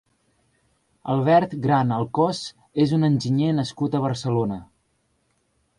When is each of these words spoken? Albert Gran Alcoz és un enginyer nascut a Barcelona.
Albert 1.15 1.53
Gran 1.65 1.93
Alcoz 1.99 2.41
és 2.87 2.97
un 2.99 3.09
enginyer 3.11 3.53
nascut 3.61 3.99
a 4.01 4.05
Barcelona. 4.09 4.61